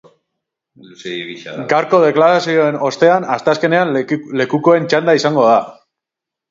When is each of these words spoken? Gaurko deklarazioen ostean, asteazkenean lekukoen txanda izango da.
Gaurko 1.75 1.99
deklarazioen 2.05 2.81
ostean, 2.89 3.31
asteazkenean 3.37 3.97
lekukoen 4.43 4.93
txanda 4.95 5.19
izango 5.23 5.47
da. 5.55 5.63